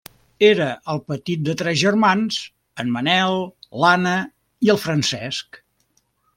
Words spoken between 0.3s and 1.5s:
Era el petit